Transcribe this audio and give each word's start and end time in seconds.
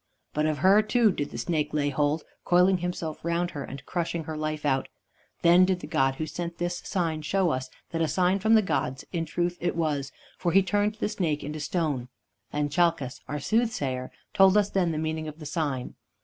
But 0.33 0.47
of 0.47 0.57
her, 0.57 0.81
too, 0.81 1.11
did 1.11 1.29
the 1.29 1.37
snake 1.37 1.75
lay 1.75 1.89
hold, 1.91 2.23
coiling 2.43 2.79
himself 2.79 3.23
round 3.23 3.51
her 3.51 3.63
and 3.63 3.85
crushing 3.85 4.23
her 4.23 4.35
life 4.35 4.65
out. 4.65 4.87
Then 5.43 5.63
did 5.63 5.79
the 5.79 5.85
god 5.85 6.15
who 6.15 6.25
sent 6.25 6.57
this 6.57 6.79
sign 6.83 7.21
show 7.21 7.51
us 7.51 7.69
that 7.91 8.01
a 8.01 8.07
sign 8.07 8.39
from 8.39 8.55
the 8.55 8.63
gods 8.63 9.05
in 9.13 9.25
truth 9.25 9.59
it 9.61 9.75
was, 9.75 10.11
for 10.39 10.53
he 10.53 10.63
turned 10.63 10.95
the 10.95 11.07
snake 11.09 11.43
into 11.43 11.59
stone. 11.59 12.07
And 12.51 12.71
Chalcas, 12.71 13.21
our 13.27 13.39
soothsayer, 13.39 14.11
told 14.33 14.57
us 14.57 14.71
then 14.71 14.91
the 14.91 14.97
meaning 14.97 15.27
of 15.27 15.37
the 15.37 15.45
sign. 15.45 15.93